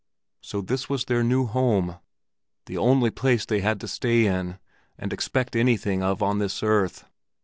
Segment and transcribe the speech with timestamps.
[0.41, 1.97] So this was their new home,
[2.65, 4.57] the only place they had to stay in
[4.97, 7.05] and expect anything of on this earth!